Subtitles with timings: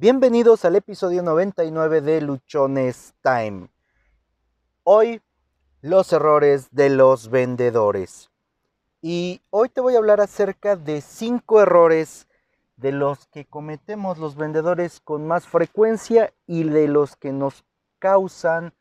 [0.00, 3.68] Bienvenidos al episodio 99 de Luchones Time.
[4.84, 5.20] Hoy
[5.80, 8.30] los errores de los vendedores.
[9.02, 12.28] Y hoy te voy a hablar acerca de 5 errores
[12.76, 17.64] de los que cometemos los vendedores con más frecuencia y de los que nos
[17.98, 18.74] causan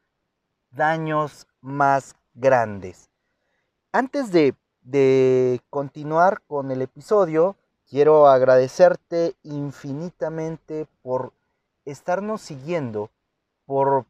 [0.70, 3.09] daños más grandes.
[3.91, 7.55] Antes de, de continuar con el episodio,
[7.88, 11.33] quiero agradecerte infinitamente por
[11.85, 13.09] estarnos siguiendo,
[13.66, 14.05] por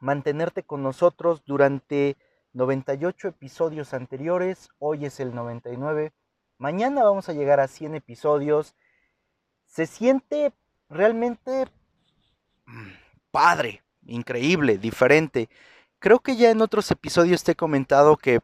[0.00, 2.16] mantenerte con nosotros durante
[2.54, 6.12] 98 episodios anteriores, hoy es el 99,
[6.56, 8.74] mañana vamos a llegar a 100 episodios,
[9.66, 10.52] se siente
[10.88, 11.66] realmente
[13.30, 15.48] padre, increíble, diferente.
[15.98, 18.40] Creo que ya en otros episodios te he comentado que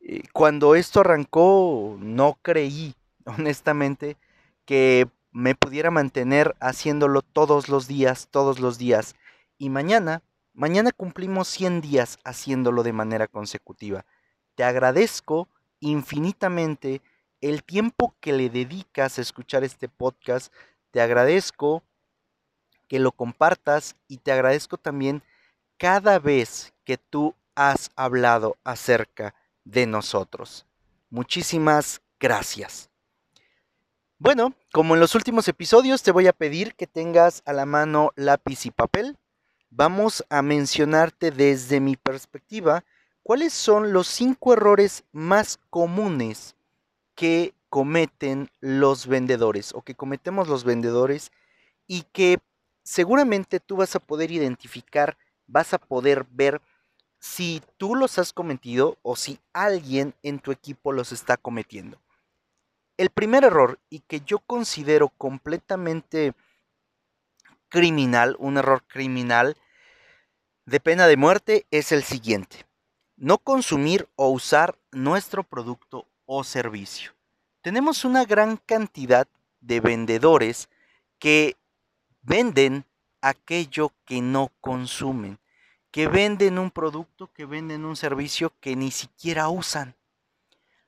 [0.00, 2.94] eh, cuando esto arrancó no creí,
[3.28, 4.16] honestamente,
[4.64, 9.14] que me pudiera mantener haciéndolo todos los días, todos los días.
[9.56, 14.04] Y mañana, mañana cumplimos 100 días haciéndolo de manera consecutiva.
[14.54, 15.48] Te agradezco
[15.80, 17.02] infinitamente
[17.40, 20.52] el tiempo que le dedicas a escuchar este podcast.
[20.90, 21.82] Te agradezco
[22.88, 25.22] que lo compartas y te agradezco también
[25.76, 30.66] cada vez que tú has hablado acerca de nosotros.
[31.10, 32.90] Muchísimas gracias.
[34.20, 38.10] Bueno, como en los últimos episodios, te voy a pedir que tengas a la mano
[38.16, 39.16] lápiz y papel.
[39.70, 42.82] Vamos a mencionarte desde mi perspectiva
[43.22, 46.56] cuáles son los cinco errores más comunes
[47.14, 51.30] que cometen los vendedores o que cometemos los vendedores
[51.86, 52.38] y que
[52.82, 55.16] seguramente tú vas a poder identificar,
[55.46, 56.60] vas a poder ver
[57.20, 62.00] si tú los has cometido o si alguien en tu equipo los está cometiendo.
[62.98, 66.34] El primer error, y que yo considero completamente
[67.68, 69.56] criminal, un error criminal
[70.66, 72.66] de pena de muerte, es el siguiente.
[73.16, 77.12] No consumir o usar nuestro producto o servicio.
[77.62, 79.28] Tenemos una gran cantidad
[79.60, 80.68] de vendedores
[81.20, 81.56] que
[82.22, 82.84] venden
[83.20, 85.38] aquello que no consumen,
[85.92, 89.94] que venden un producto, que venden un servicio que ni siquiera usan.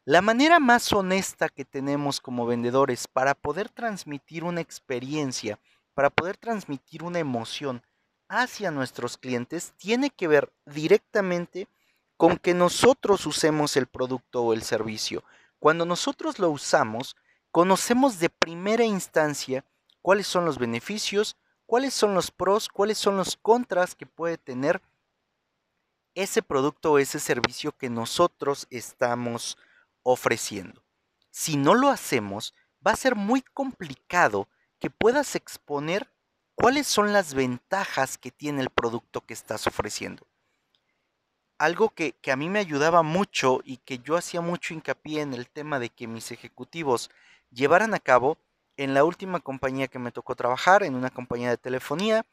[0.06, 5.58] La manera más honesta que tenemos como vendedores para poder transmitir una experiencia,
[5.92, 7.82] para poder transmitir una emoción
[8.26, 11.68] hacia nuestros clientes, tiene que ver directamente
[12.16, 15.22] con que nosotros usemos el producto o el servicio.
[15.58, 17.14] Cuando nosotros lo usamos,
[17.50, 19.66] conocemos de primera instancia
[20.00, 24.80] cuáles son los beneficios, cuáles son los pros, cuáles son los contras que puede tener
[26.14, 29.58] ese producto o ese servicio que nosotros estamos
[30.02, 30.84] ofreciendo.
[31.30, 32.54] Si no lo hacemos,
[32.86, 36.10] va a ser muy complicado que puedas exponer
[36.54, 40.26] cuáles son las ventajas que tiene el producto que estás ofreciendo.
[41.58, 45.34] Algo que, que, a mí me ayudaba mucho y que yo hacía mucho hincapié en
[45.34, 47.10] el tema de que mis ejecutivos
[47.50, 48.38] llevaran a cabo
[48.76, 52.24] en la última compañía que me tocó trabajar, en una compañía de telefonía,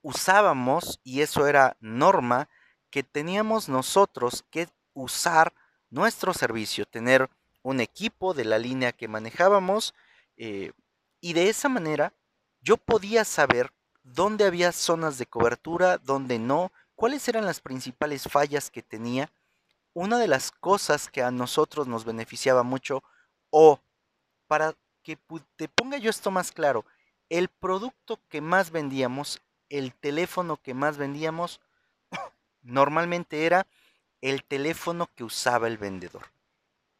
[0.00, 2.48] usábamos, y eso era norma,
[2.90, 5.52] que teníamos nosotros que usar
[5.90, 7.28] nuestro servicio, tener
[7.62, 9.94] un equipo de la línea que manejábamos,
[10.36, 10.72] eh,
[11.20, 12.12] y de esa manera
[12.60, 13.72] yo podía saber
[14.02, 19.30] dónde había zonas de cobertura, dónde no, cuáles eran las principales fallas que tenía.
[19.92, 23.02] Una de las cosas que a nosotros nos beneficiaba mucho,
[23.50, 23.80] o
[24.46, 25.18] para que
[25.56, 26.84] te ponga yo esto más claro,
[27.28, 31.60] el producto que más vendíamos, el teléfono que más vendíamos,
[32.62, 33.66] normalmente era
[34.20, 36.26] el teléfono que usaba el vendedor.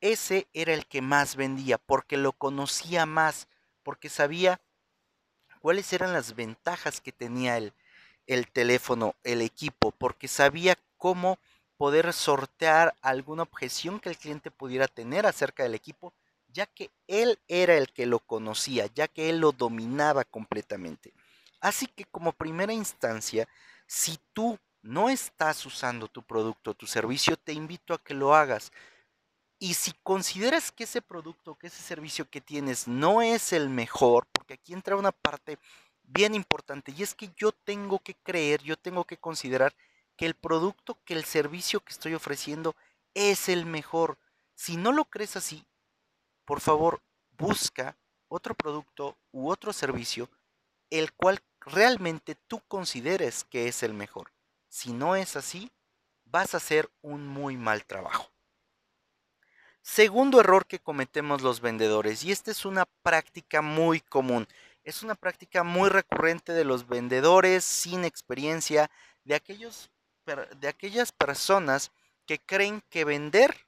[0.00, 3.48] Ese era el que más vendía porque lo conocía más,
[3.82, 4.60] porque sabía
[5.60, 7.72] cuáles eran las ventajas que tenía el,
[8.26, 11.38] el teléfono, el equipo, porque sabía cómo
[11.76, 16.12] poder sortear alguna objeción que el cliente pudiera tener acerca del equipo
[16.52, 21.12] ya que él era el que lo conocía, ya que él lo dominaba completamente.
[21.60, 23.48] Así que como primera instancia,
[23.87, 28.72] si tú no estás usando tu producto tu servicio, te invito a que lo hagas.
[29.58, 34.26] Y si consideras que ese producto, que ese servicio que tienes no es el mejor,
[34.32, 35.58] porque aquí entra una parte
[36.04, 39.75] bien importante, y es que yo tengo que creer, yo tengo que considerar
[40.16, 42.76] que el producto, que el servicio que estoy ofreciendo
[43.14, 44.19] es el mejor.
[44.54, 45.64] Si no lo crees así,
[46.44, 47.02] por favor,
[47.36, 47.96] busca
[48.28, 50.28] otro producto u otro servicio
[50.90, 54.32] el cual realmente tú consideres que es el mejor.
[54.69, 55.70] Si no es así,
[56.25, 58.31] vas a hacer un muy mal trabajo.
[59.82, 64.47] Segundo error que cometemos los vendedores, y esta es una práctica muy común.
[64.85, 68.91] Es una práctica muy recurrente de los vendedores sin experiencia,
[69.25, 69.91] de, aquellos,
[70.56, 71.91] de aquellas personas
[72.26, 73.67] que creen que vender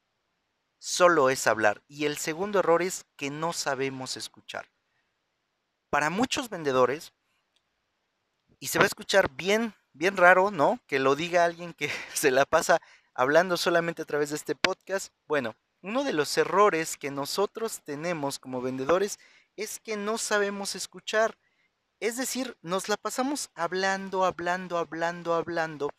[0.79, 1.82] solo es hablar.
[1.88, 4.70] Y el segundo error es que no sabemos escuchar.
[5.88, 7.12] Para muchos vendedores,
[8.58, 10.81] y se va a escuchar bien, bien raro, ¿no?
[10.87, 12.81] Que lo diga alguien que se la pasa
[13.14, 15.12] hablando solamente a través de este podcast.
[15.26, 19.19] Bueno, uno de los errores que nosotros tenemos como vendedores
[19.56, 21.37] es que no sabemos escuchar.
[22.00, 25.90] Es decir, nos la pasamos hablando, hablando, hablando, hablando,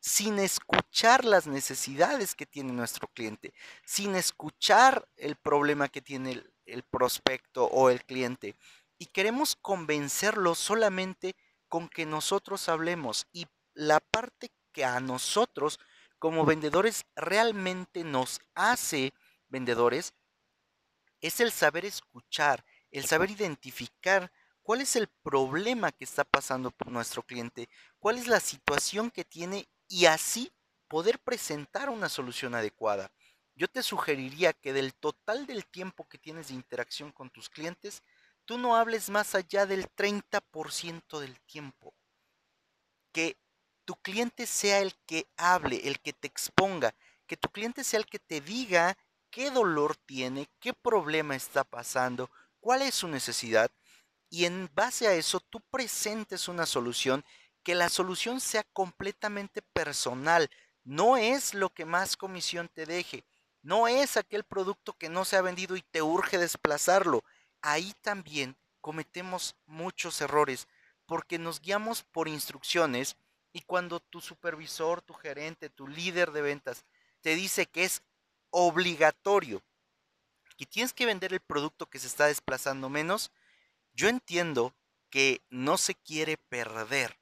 [0.00, 3.52] sin escuchar las necesidades que tiene nuestro cliente,
[3.84, 8.56] sin escuchar el problema que tiene el, prospecto o el cliente.
[8.98, 11.36] Y queremos convencerlo solamente
[11.70, 13.26] con que nosotros hablemos.
[13.32, 15.80] Y la parte que a nosotros
[16.18, 19.14] como vendedores realmente nos hace
[19.48, 20.12] vendedores
[21.22, 24.30] es el saber escuchar, el saber identificar
[24.62, 27.68] cuál es el problema que está pasando por nuestro cliente,
[27.98, 30.52] cuál es la situación que tiene y así
[30.88, 33.10] poder presentar una solución adecuada.
[33.54, 38.02] Yo te sugeriría que del total del tiempo que tienes de interacción con tus clientes,
[38.50, 41.94] tú no hables más allá del 30% del tiempo.
[43.12, 43.36] Que
[43.84, 46.92] tu cliente sea el que hable, el que te exponga,
[47.28, 48.98] que tu cliente sea el que te diga
[49.30, 53.70] qué dolor tiene, qué problema está pasando, cuál es su necesidad
[54.28, 57.24] y en base a eso tú presentes una solución,
[57.62, 60.50] que la solución sea completamente personal,
[60.82, 63.22] no es lo que más comisión te deje,
[63.62, 67.22] no es aquel producto que no se ha vendido y te urge desplazarlo.
[67.62, 70.68] Ahí también cometemos muchos errores
[71.06, 73.16] porque nos guiamos por instrucciones
[73.52, 76.84] y cuando tu supervisor, tu gerente, tu líder de ventas
[77.20, 78.02] te dice que es
[78.50, 79.62] obligatorio
[80.60, 83.30] que tienes que vender el producto que se está desplazando menos,
[83.94, 84.74] yo entiendo
[85.08, 87.18] que no se quiere perder.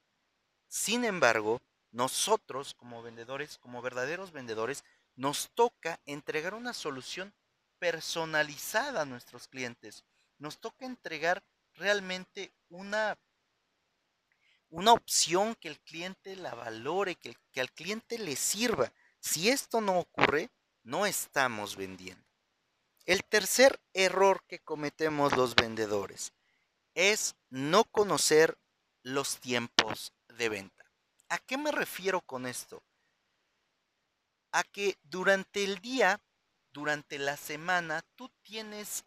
[0.67, 1.61] Sin embargo,
[1.93, 4.83] nosotros como vendedores, como verdaderos vendedores,
[5.15, 7.33] nos toca entregar una solución
[7.79, 10.03] personalizada a nuestros clientes.
[10.39, 11.43] Nos toca entregar
[11.73, 13.17] realmente una,
[14.69, 18.91] una opción que el cliente la valore, que, que al cliente le sirva.
[19.19, 20.49] Si esto no ocurre,
[20.83, 22.25] no estamos vendiendo.
[23.05, 26.33] El tercer error que cometemos los vendedores
[26.93, 28.57] es no conocer
[29.03, 30.85] los tiempos de venta.
[31.29, 32.83] ¿A qué me refiero con esto?
[34.51, 36.21] A que durante el día,
[36.71, 39.05] durante la semana, tú tienes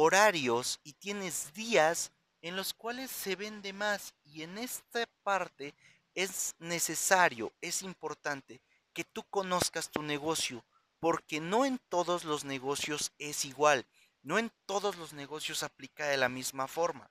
[0.00, 5.74] horarios y tienes días en los cuales se vende más y en esta parte
[6.14, 8.60] es necesario, es importante
[8.92, 10.64] que tú conozcas tu negocio,
[11.00, 13.86] porque no en todos los negocios es igual,
[14.22, 17.10] no en todos los negocios aplica de la misma forma.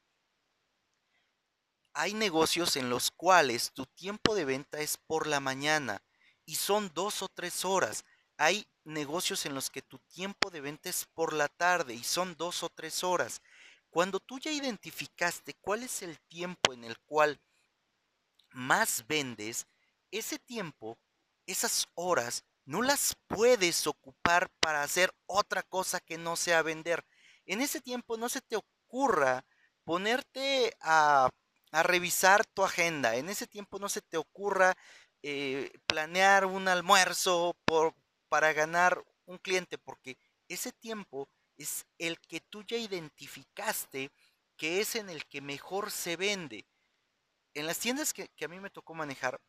[1.91, 6.01] Hay negocios en los cuales tu tiempo de venta es por la mañana
[6.45, 8.05] y son dos o tres horas.
[8.37, 12.35] Hay negocios en los que tu tiempo de venta es por la tarde y son
[12.37, 13.41] dos o tres horas.
[13.89, 17.39] Cuando tú ya identificaste cuál es el tiempo en el cual
[18.51, 19.65] más vendes,
[20.11, 20.97] ese tiempo,
[21.45, 27.03] esas horas, no las puedes ocupar para hacer otra cosa que no sea vender.
[27.45, 29.45] En ese tiempo no se te ocurra
[29.83, 31.29] ponerte a,
[31.71, 33.15] revisar tu agenda.
[33.15, 34.75] En ese tiempo no se te ocurra
[35.21, 37.93] eh, planear un almuerzo por,
[38.29, 40.17] para ganar un cliente, porque
[40.47, 44.11] ese tiempo es el que tú ya identificaste
[44.55, 46.65] que es en el que mejor se vende.
[47.53, 49.39] En las tiendas que, a mí me tocó manejar,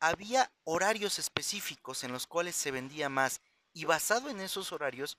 [0.00, 3.40] había horarios específicos en los cuales se vendía más
[3.72, 5.18] y basado en esos horarios,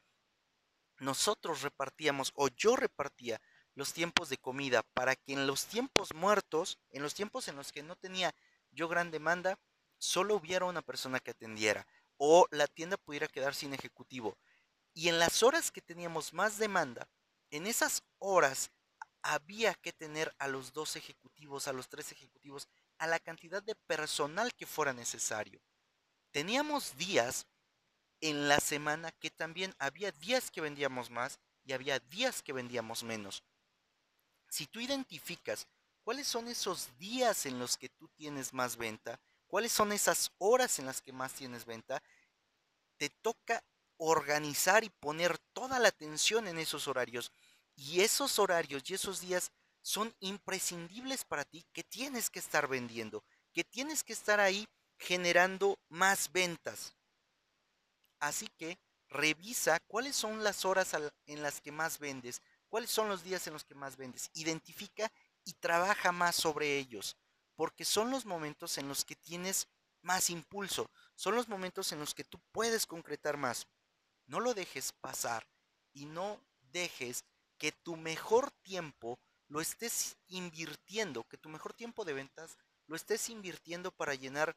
[1.00, 3.42] nosotros repartíamos o yo repartía
[3.76, 7.72] los tiempos de comida para que en los tiempos muertos, en los tiempos en los
[7.72, 8.34] que no tenía
[8.72, 9.58] yo gran demanda,
[9.98, 11.88] solo hubiera una persona que atendiera
[12.20, 14.38] o la tienda pudiera quedar sin ejecutivo.
[14.94, 17.08] Y en las horas que teníamos más demanda,
[17.50, 18.70] en esas horas
[19.22, 22.68] había que tener a los dos ejecutivos, a los tres ejecutivos
[23.00, 25.62] a la cantidad de personal que fuera necesario.
[26.32, 27.48] Teníamos días
[28.22, 33.04] en la semana que también había días que vendíamos más y había días que vendíamos
[33.04, 33.44] menos.
[34.50, 35.66] Si tú identificas
[36.04, 39.20] cuáles son esos días en los que tú tienes más venta,
[39.50, 42.02] cuáles son esas horas en las que más tienes venta,
[42.98, 43.64] te toca
[43.98, 47.32] organizar y poner toda la atención en esos horarios.
[47.76, 49.52] Y esos horarios y esos días
[49.82, 55.80] son imprescindibles para ti, que tienes que estar vendiendo, que tienes que estar ahí generando
[55.90, 56.94] más ventas.
[58.20, 58.78] Así que
[59.08, 60.94] revisa cuáles son las horas
[61.26, 64.30] en las que más vendes, cuáles son los días en los que más vendes.
[64.34, 65.12] Identifica
[65.46, 67.16] y trabaja más sobre ellos,
[67.60, 69.68] porque son los momentos en los que tienes
[70.02, 73.68] más impulso, son los momentos en los que tú puedes concretar más.
[74.28, 75.46] No lo dejes pasar
[75.92, 76.40] y no
[76.72, 77.26] dejes
[77.58, 83.28] que tu mejor tiempo lo estés invirtiendo, que tu mejor tiempo de ventas lo estés
[83.30, 84.56] invirtiendo para llenar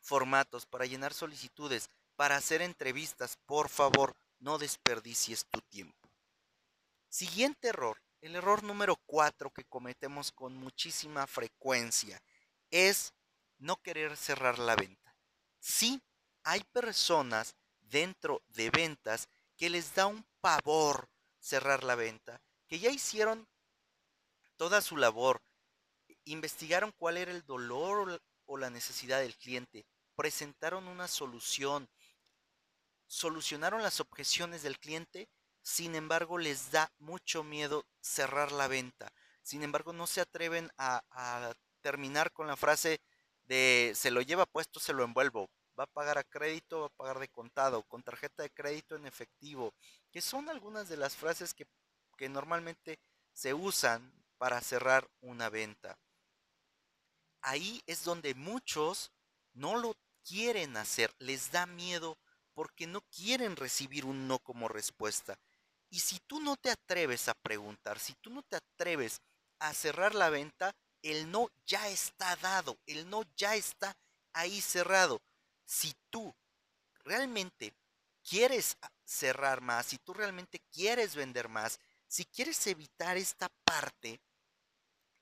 [0.00, 3.36] formatos, para llenar solicitudes, para hacer entrevistas.
[3.46, 6.08] Por favor, no desperdicies tu tiempo.
[7.08, 12.20] Siguiente error, el error número cuatro que cometemos con muchísima frecuencia
[12.70, 13.14] es
[13.58, 15.14] no querer cerrar la venta.
[15.58, 16.00] Sí,
[16.42, 21.08] hay personas dentro de ventas que les da un pavor
[21.38, 23.48] cerrar la venta, que ya hicieron
[24.56, 25.42] toda su labor,
[26.24, 31.88] investigaron cuál era el dolor o la necesidad del cliente, presentaron una solución,
[33.06, 35.28] solucionaron las objeciones del cliente,
[35.66, 39.12] sin embargo les da mucho miedo cerrar la venta.
[39.42, 41.02] Sin embargo, no se atreven a,
[41.80, 43.00] terminar con la frase
[43.46, 45.50] de se lo lleva puesto, se lo envuelvo.
[45.78, 49.06] Va a pagar a crédito, va a pagar de contado, con tarjeta de crédito en
[49.06, 49.74] efectivo,
[50.12, 53.00] que son algunas de las frases que normalmente
[53.32, 55.98] se usan para cerrar una venta.
[57.40, 59.10] Ahí es donde muchos
[59.52, 62.18] no lo quieren hacer, les da miedo
[62.54, 65.38] porque no quieren recibir un no como respuesta.
[65.90, 69.20] Y si tú no te atreves a preguntar, si tú no te atreves
[69.58, 73.96] a cerrar la venta, el no ya está dado, el no ya está
[74.32, 75.20] ahí cerrado.
[75.64, 76.34] Si tú
[77.04, 77.72] realmente
[78.28, 81.78] quieres cerrar más, si tú realmente quieres vender más,
[82.08, 84.20] si quieres evitar esta parte,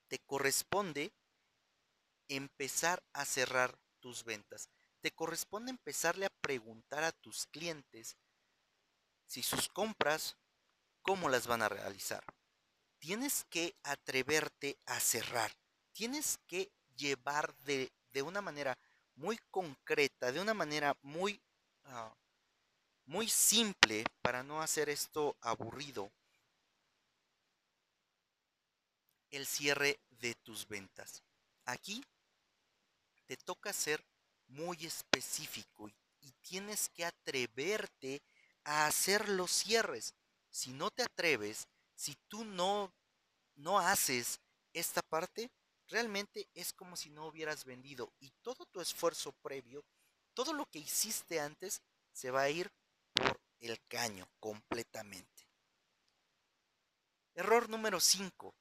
[0.08, 1.12] te corresponde
[2.28, 4.68] empezar a cerrar tus ventas.
[5.00, 8.16] Te corresponde empezarle a preguntar a tus clientes
[9.26, 10.36] si sus compras,
[11.04, 12.24] cómo las van a realizar.
[12.98, 15.52] Tienes que atreverte a cerrar
[15.94, 17.90] tienes que llevar de,
[18.22, 18.76] una manera
[19.14, 21.40] muy concreta, de una manera muy,
[21.84, 22.14] ah,
[23.06, 26.12] muy simple, para no hacer esto aburrido,
[29.30, 31.22] el cierre de tus ventas.
[31.64, 32.04] Aquí
[33.26, 34.04] te toca ser
[34.48, 35.94] muy específico y,
[36.40, 38.22] tienes que atreverte
[38.64, 40.14] a hacer los cierres.
[40.54, 42.94] Si no te atreves, si tú no,
[43.56, 44.38] no haces
[44.72, 45.50] esta parte,
[45.88, 49.84] realmente es como si no hubieras vendido y todo tu esfuerzo previo,
[50.32, 51.82] todo lo que hiciste antes,
[52.12, 52.70] se va a ir
[53.14, 55.48] por el caño completamente.
[57.34, 58.54] Error número 5.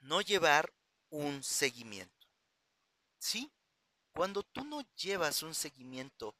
[0.00, 0.74] No llevar
[1.10, 2.26] un seguimiento.
[3.20, 3.52] ¿Sí?
[4.10, 6.34] Cuando tú no llevas un seguimiento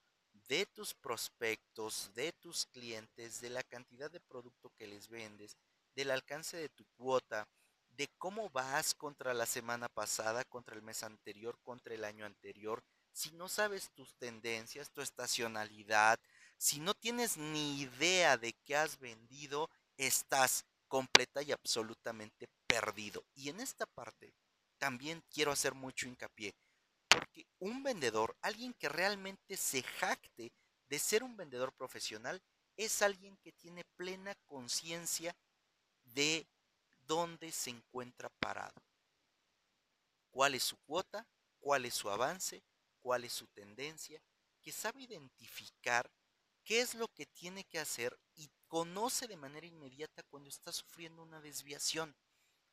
[0.48, 5.56] de tus prospectos, de tus clientes, de la cantidad de producto que les vendes,
[5.94, 7.48] del alcance de tu cuota,
[7.96, 12.84] de cómo vas contra la semana pasada, contra el mes anterior, contra el año anterior,
[13.12, 16.20] si no sabes tus tendencias, tu estacionalidad,
[16.58, 23.24] si no tienes ni idea de qué has vendido, estás completa y absolutamente perdido.
[23.34, 24.34] Y en esta parte
[24.78, 26.54] también quiero hacer mucho hincapié,
[27.16, 30.52] porque un vendedor, alguien que realmente se jacte
[30.86, 32.42] de ser un vendedor profesional,
[32.76, 35.34] es alguien que tiene plena conciencia
[36.04, 36.46] de
[37.06, 38.82] dónde se encuentra parado,
[40.30, 41.26] cuál es su cuota,
[41.58, 42.62] cuál es su avance,
[43.00, 44.20] cuál es su tendencia,
[44.60, 46.10] que sabe identificar
[46.64, 51.22] qué es lo que tiene que hacer y conoce de manera inmediata cuando está sufriendo
[51.22, 52.14] una desviación,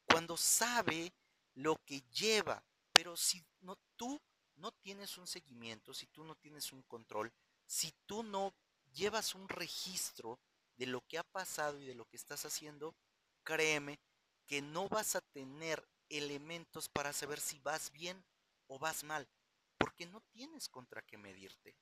[0.03, 1.13] cuando sabe
[1.53, 4.19] lo que lleva, pero si no, tú
[4.63, 7.33] no tienes un seguimiento, si tú no tienes un control,
[7.65, 8.55] si tú no
[8.93, 10.39] llevas un registro
[10.77, 12.95] de lo que ha pasado y de lo que estás haciendo,
[13.43, 13.99] créeme
[14.47, 18.23] que no vas a tener elementos para saber si vas bien
[18.67, 19.27] o vas mal,
[19.77, 21.75] porque no tienes contra qué medirte.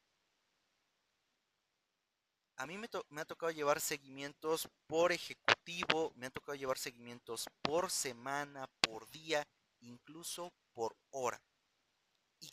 [2.56, 2.90] A mí me,
[3.22, 9.48] ha tocado llevar seguimientos por ejecutivo, me ha tocado llevar seguimientos por semana, por día,
[9.82, 11.40] incluso por hora.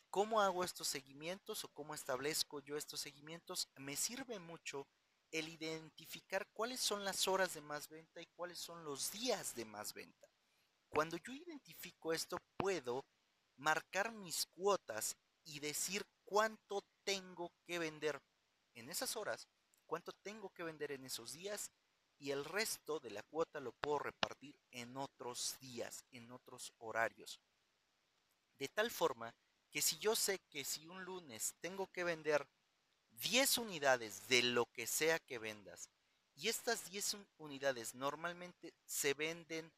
[0.08, 3.68] ¿Y cómo hago estos seguimientos o cómo establezco yo estos seguimientos?
[3.76, 4.88] Me sirve mucho
[5.30, 9.66] el identificar cuáles son las horas de más venta y cuáles son los días de
[9.66, 10.26] más venta.
[10.88, 13.04] Cuando yo identifico esto, puedo
[13.58, 18.18] marcar mis cuotas y decir cuánto tengo que vender
[18.76, 19.46] en esas horas,
[19.84, 21.70] cuánto tengo que vender en esos días
[22.18, 27.38] y el resto de la cuota lo puedo repartir en otros días, en otros horarios.
[28.58, 29.34] De tal forma
[29.70, 32.46] que si yo sé que si un lunes tengo que vender
[33.12, 35.90] 10 unidades de lo que sea que vendas.
[36.34, 39.72] Y estas 10 unidades normalmente se venden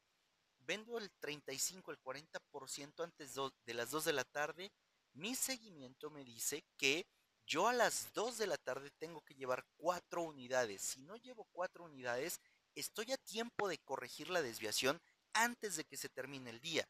[0.67, 4.71] vendo el 35, el 40% antes de las 2 de la tarde,
[5.15, 7.07] mi seguimiento me dice que
[7.47, 10.83] yo a las 2 de la tarde tengo que llevar 4 unidades.
[10.83, 12.41] Si no llevo 4 unidades,
[12.77, 15.01] estoy a tiempo de corregir la desviación
[15.33, 16.87] antes de que se termine el día.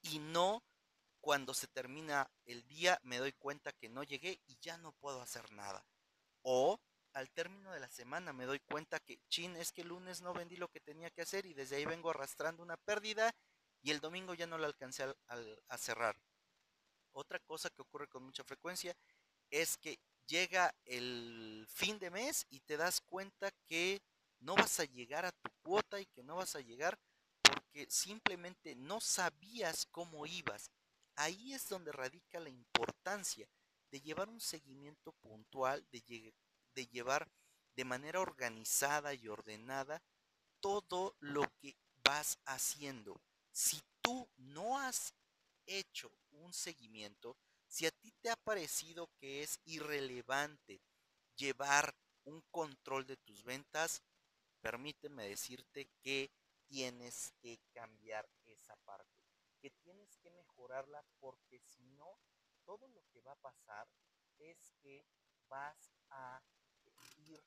[0.00, 0.62] Y no
[1.22, 5.22] cuando se termina el día me doy cuenta que no llegué y ya no puedo
[5.22, 5.86] hacer nada.
[6.42, 6.80] O
[7.12, 10.34] al término de la semana me doy cuenta que, chin, es que el lunes no
[10.34, 13.32] vendí lo que tenía que hacer y desde ahí vengo arrastrando una pérdida
[13.82, 15.14] y el domingo ya no la alcancé
[15.68, 16.16] a cerrar.
[17.12, 18.96] Otra cosa que ocurre con mucha frecuencia
[19.48, 24.02] es que llega el fin de mes y te das cuenta que
[24.40, 26.98] no vas a llegar a tu cuota y que no vas a llegar
[27.42, 30.70] porque simplemente no sabías cómo ibas
[31.16, 33.48] Ahí es donde radica la importancia
[33.90, 36.00] de llevar un seguimiento puntual, de,
[36.86, 37.30] llevar
[37.76, 40.02] de manera organizada y ordenada
[40.60, 43.20] todo lo que vas haciendo.
[43.50, 45.14] Si tú no has
[45.66, 47.36] hecho un seguimiento,
[47.68, 50.80] si a ti te ha parecido que es irrelevante
[51.36, 54.02] llevar un control de tus ventas,
[54.60, 56.30] permíteme decirte que
[56.66, 59.21] tienes que cambiar esa parte
[59.62, 62.18] que tienes que mejorarla porque si no,
[62.64, 63.88] todo lo que va a pasar
[64.38, 65.06] es que
[65.48, 66.42] vas a
[67.16, 67.40] ir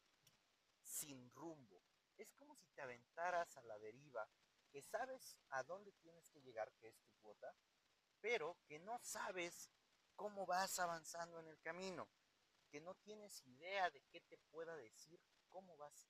[0.82, 1.84] sin rumbo.
[2.16, 4.30] Es como si te aventaras a la deriva,
[4.72, 7.54] que sabes a dónde tienes que llegar, que es tu cuota,
[8.22, 9.70] pero que no sabes
[10.16, 12.08] cómo vas avanzando en el camino,
[12.72, 15.20] que no tienes idea de qué te pueda decir,
[15.50, 16.08] cómo vas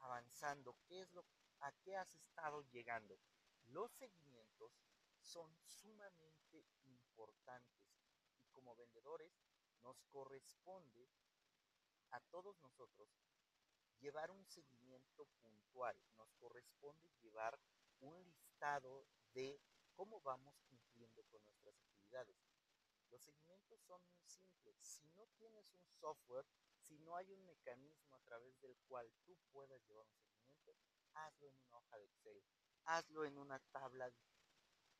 [0.00, 1.24] avanzando, qué es lo
[1.60, 3.18] a qué has estado llegando.
[3.66, 4.72] Los seguimientos
[5.26, 7.84] son sumamente importantes
[8.38, 9.32] y como vendedores
[9.82, 11.10] nos corresponde
[12.10, 13.08] a todos nosotros
[13.98, 17.58] llevar un seguimiento puntual, nos corresponde llevar
[18.00, 19.60] un listado de
[19.94, 22.36] cómo vamos cumpliendo con nuestras actividades.
[23.10, 24.76] Los seguimientos son muy simples.
[24.80, 26.46] Si no tienes un software,
[26.78, 30.76] si no hay un mecanismo a través del cual tú puedas llevar un seguimiento,
[31.14, 32.44] hazlo en una hoja de Excel,
[32.84, 34.12] hazlo en una tabla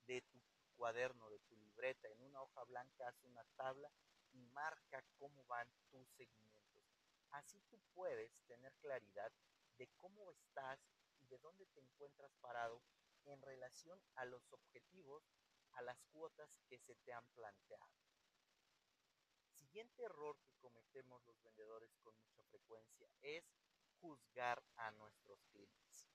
[0.06, 0.40] de tu
[0.76, 3.90] cuaderno, de tu libreta, en una hoja blanca, haz una tabla
[4.32, 6.84] y marca cómo van tus seguimientos.
[7.30, 9.32] Así tú puedes tener claridad
[9.78, 10.78] de cómo estás
[11.18, 12.82] y de dónde te encuentras parado
[13.24, 15.24] en relación a los objetivos,
[15.72, 17.90] a las cuotas que se te han planteado.
[19.50, 23.44] Siguiente error que cometemos los vendedores con mucha frecuencia es
[24.00, 26.08] juzgar a nuestros clientes.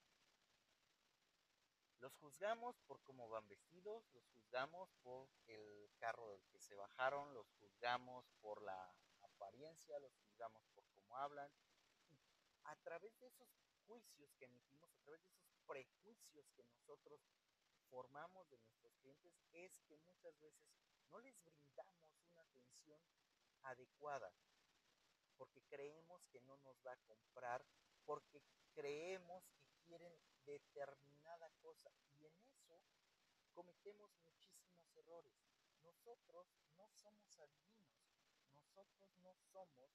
[2.02, 7.32] Los juzgamos por cómo van vestidos, los juzgamos por el carro del que se bajaron,
[7.32, 11.48] los juzgamos por la apariencia, los juzgamos por cómo hablan.
[12.64, 13.48] A través de esos
[13.86, 17.20] juicios que emitimos, a través de esos prejuicios que nosotros
[17.88, 20.74] formamos de nuestros clientes, es que muchas veces
[21.08, 23.00] no les brindamos una atención
[23.62, 24.34] adecuada,
[25.38, 27.64] porque creemos que no nos va a comprar,
[28.04, 28.42] porque
[28.74, 30.12] creemos que quieren
[30.44, 31.21] determinada
[31.62, 32.82] cosa y en eso
[33.52, 35.32] cometemos muchísimos errores.
[35.82, 37.88] Nosotros no somos adivinos,
[38.50, 39.90] nosotros no somos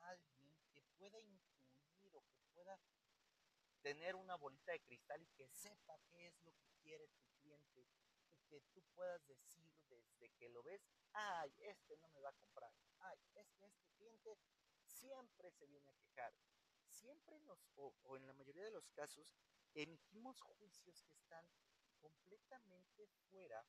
[0.00, 2.80] alguien que pueda intuir o que pueda
[3.82, 7.86] tener una bolita de cristal y que sepa qué es lo que quiere tu cliente
[8.30, 10.82] y que tú puedas decir desde que lo ves,
[11.12, 14.36] ay, este no me va a comprar, ay, es que este cliente
[14.82, 16.34] siempre se viene a quejar,
[16.88, 19.36] siempre nos, o, en la mayoría de los casos,
[19.82, 21.46] emitimos juicios que están
[22.00, 23.64] completamente fuera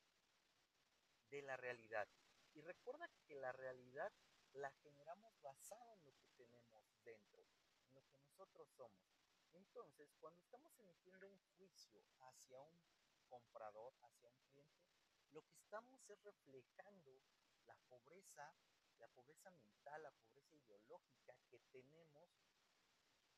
[1.29, 2.07] de la realidad.
[2.53, 4.11] Y recuerda que la realidad
[4.53, 7.45] la generamos basada en lo que tenemos dentro,
[7.83, 9.05] en lo que nosotros somos.
[9.53, 12.79] Entonces, cuando estamos emitiendo un juicio hacia un
[13.27, 14.87] comprador, hacia un cliente,
[15.31, 17.21] lo que estamos es reflejando
[17.65, 18.55] la pobreza,
[18.99, 22.29] la pobreza mental, la pobreza ideológica que tenemos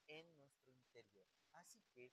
[0.07, 1.25] en nuestro interior.
[1.53, 2.11] Así que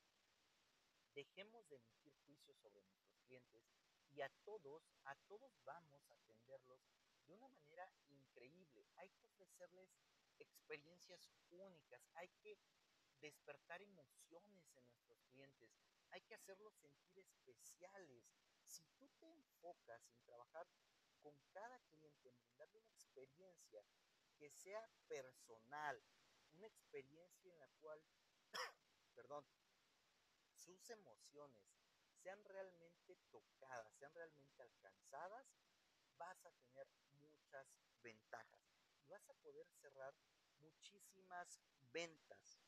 [1.17, 3.65] dejemos de emitir juicios sobre nuestros clientes
[4.11, 6.79] y a todos, a todos vamos a atenderlos
[7.27, 8.87] de una manera increíble.
[8.97, 9.89] Hay que ofrecerles
[10.39, 12.59] experiencias únicas, hay que
[13.21, 15.71] despertar emociones en nuestros clientes,
[16.11, 18.23] hay que hacerlos sentir especiales.
[18.67, 20.67] Si tú te enfocas en trabajar
[21.23, 23.83] con cada cliente, en brindarle una experiencia
[24.37, 26.03] que sea personal,
[26.53, 28.03] una experiencia en la cual,
[29.15, 29.47] perdón,
[30.67, 31.65] sus emociones
[32.23, 35.47] sean realmente tocadas, sean realmente alcanzadas,
[36.19, 36.89] vas a tener
[37.21, 37.69] muchas
[38.03, 38.61] ventajas
[39.05, 40.13] y vas a poder cerrar
[40.59, 41.61] muchísimas
[41.93, 42.59] ventas.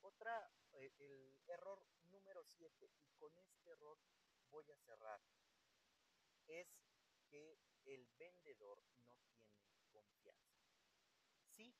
[0.00, 3.98] Otra, eh, el error número 7, y con este error
[4.50, 5.20] voy a cerrar
[6.46, 6.68] es
[7.28, 10.56] que el vendedor no tiene confianza.
[11.44, 11.74] Sí,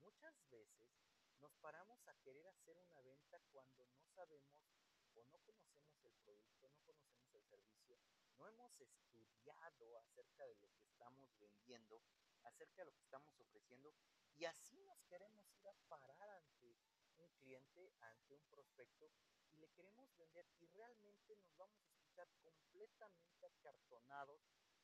[0.00, 1.13] muchas veces
[1.44, 4.64] nos paramos a querer hacer una venta cuando no sabemos
[5.12, 7.98] o no conocemos el producto, no conocemos el servicio,
[8.38, 12.00] no hemos estudiado acerca de lo que estamos vendiendo,
[12.44, 13.92] acerca de lo que estamos ofreciendo
[14.32, 16.78] y así nos queremos ir a parar ante
[17.18, 19.12] un cliente, ante un prospecto
[19.52, 24.40] y le queremos vender y realmente nos vamos a escuchar completamente acartonados,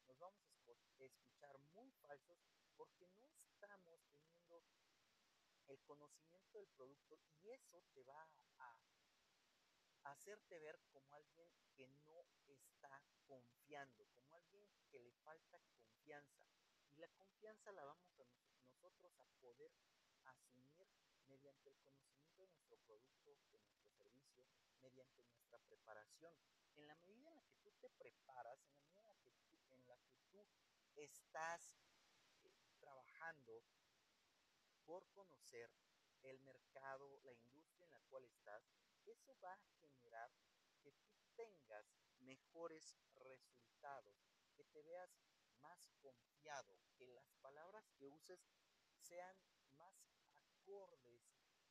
[0.07, 2.39] nos vamos a escuchar muy falsos
[2.77, 4.63] porque no estamos teniendo
[5.71, 8.29] el conocimiento del producto y eso te va
[8.59, 8.81] a
[10.05, 16.47] hacerte ver como alguien que no está confiando, como alguien que le falta confianza.
[16.95, 18.25] Y la confianza la vamos a
[18.65, 19.73] nosotros a poder
[20.25, 20.89] asumir
[21.27, 24.45] mediante el conocimiento de nuestro producto, de nuestro servicio,
[24.81, 26.35] mediante nuestra preparación.
[26.77, 28.59] En la medida en la que tú te preparas,
[28.95, 30.47] en la medida en la que tú,
[30.97, 31.79] estás
[32.45, 33.65] eh, trabajando
[34.91, 35.71] por conocer
[36.25, 38.69] el mercado, la industria en la cual estás,
[39.07, 40.33] eso va a generar
[40.83, 41.87] que tú tengas
[42.19, 44.17] mejores resultados,
[44.57, 45.17] que te veas
[45.61, 48.41] más confiado, que las palabras que uses
[48.99, 49.41] sean
[49.77, 49.95] más
[50.35, 51.23] acordes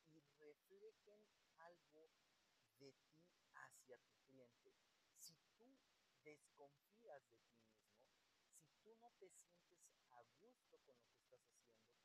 [0.06, 1.22] y reflejen
[1.58, 2.10] algo
[2.78, 4.74] de ti hacia tu cliente.
[5.18, 5.78] Si tú
[6.24, 8.16] desconfías de ti mismo,
[8.62, 9.78] si tú no te sientes
[10.12, 11.99] a gusto con lo que estás haciendo,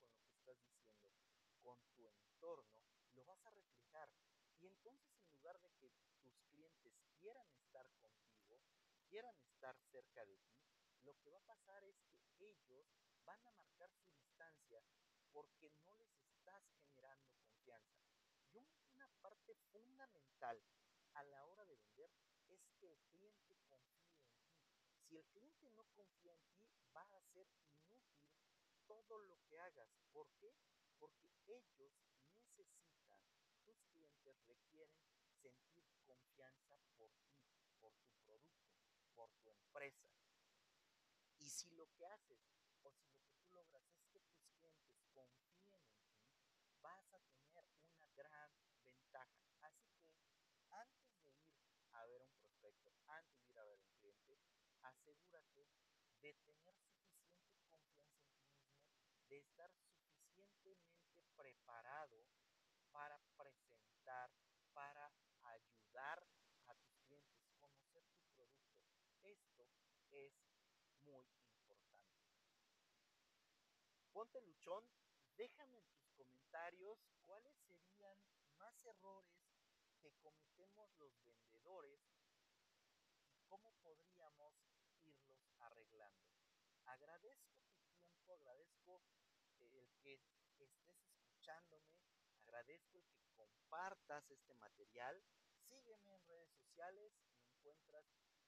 [0.54, 1.26] estás diciendo,
[1.62, 4.10] con tu entorno, lo vas a reflejar.
[4.60, 8.62] Y entonces en lugar de que tus clientes quieran estar contigo,
[9.10, 10.64] quieran estar cerca de ti,
[11.04, 11.96] lo que va a pasar es
[12.38, 12.86] que ellos
[13.26, 14.84] van a marcar su distancia
[15.32, 18.06] porque no les estás generando confianza.
[18.54, 18.58] Y
[18.94, 20.62] una parte fundamental
[21.14, 22.12] a la hora de vender
[22.50, 24.48] es que el cliente confíe en ti.
[25.08, 27.48] Si el cliente no confía en ti, va a ser
[28.88, 29.90] todo lo que hagas.
[30.12, 30.54] ¿Por qué?
[31.00, 31.94] Porque ellos
[32.56, 33.20] necesitan,
[33.66, 35.04] tus clientes requieren
[35.42, 37.42] sentir confianza por ti,
[37.80, 38.76] por tu producto,
[39.16, 40.10] por tu empresa.
[41.38, 42.40] Y si lo que haces
[42.84, 46.16] o si lo que tú logras es que tus clientes confíen en ti,
[46.82, 48.52] vas a tener una gran
[48.84, 49.44] ventaja.
[49.62, 50.14] Así que
[50.72, 51.54] antes de ir
[51.92, 54.40] a ver un prospecto, antes de ir a ver un cliente,
[54.82, 55.68] asegúrate
[56.22, 62.26] de tener suficiente confianza en ti mismo, estar suficientemente preparado
[62.92, 64.32] para presentar,
[64.74, 65.12] para
[65.44, 66.26] ayudar
[66.68, 68.86] a tus clientes, conocer tu producto.
[69.24, 69.68] Esto
[70.12, 70.34] es
[71.02, 72.26] muy importante.
[74.14, 74.84] Ponte luchón,
[75.36, 78.18] déjame en tus comentarios cuáles serían
[78.58, 79.36] más errores
[80.00, 82.00] que cometemos los vendedores
[83.28, 84.56] y cómo podríamos
[85.04, 86.32] irlos arreglando.
[86.86, 87.75] Agradezco
[88.34, 89.04] agradezco
[89.60, 90.22] eh, el
[90.56, 91.96] que estés escuchándome,
[92.42, 95.24] agradezco el que compartas este material.
[95.68, 98.06] Sígueme en redes sociales, me encuentras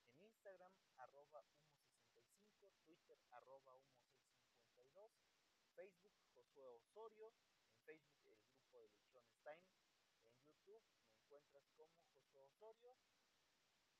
[0.09, 5.11] en Instagram arroba humo65, Twitter arroba humo652
[5.77, 9.61] Facebook Josué Osorio, en Facebook el grupo de Luchones Time,
[10.25, 12.97] en YouTube me encuentras como Josué Osorio.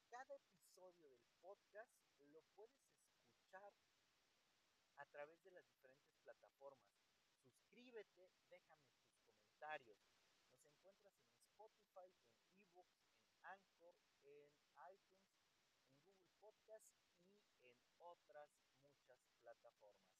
[0.09, 3.73] Cada episodio del podcast lo puedes escuchar
[5.07, 6.93] través de las diferentes plataformas.
[7.41, 9.97] Suscríbete, déjame tus comentarios.
[10.41, 14.51] Nos encuentras en Spotify, en eBooks, en Anchor, en
[14.93, 15.33] iTunes,
[15.81, 16.85] en Google Podcast
[17.55, 20.17] y en otras muchas plataformas.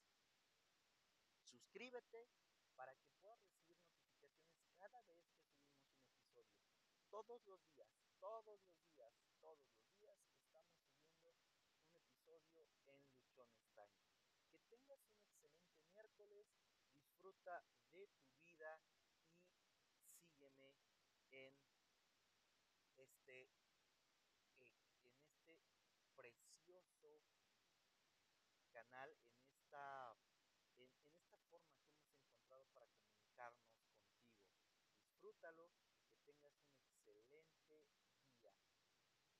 [1.44, 2.28] Suscríbete
[2.76, 6.62] para que puedas recibir notificaciones cada vez que subimos un episodio.
[7.10, 7.88] Todos los días,
[8.20, 11.32] todos los días, todos los días estamos subiendo
[11.82, 13.98] un episodio en Luchones Time.
[14.52, 15.80] Que tengas un excelente
[16.92, 18.82] disfruta de tu vida
[19.96, 20.76] y sígueme
[21.30, 21.54] en
[22.96, 23.52] este,
[24.60, 25.60] eh, en este
[26.16, 27.24] precioso
[28.72, 30.18] canal, en esta
[30.78, 34.26] en, esta forma que hemos encontrado para comunicarnos contigo.
[35.00, 35.72] Disfrútalo